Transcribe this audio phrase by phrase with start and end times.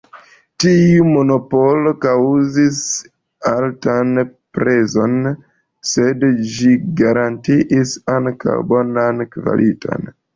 [0.61, 2.79] Tiu monopolo kaŭzis
[3.49, 4.21] altan
[4.59, 5.13] prezon,
[5.89, 6.71] sed ĝi
[7.03, 10.11] garantiis ankaŭ bonan kvaliton.